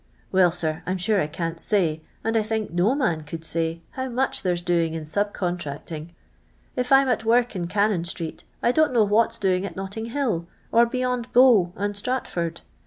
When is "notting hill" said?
9.75-10.47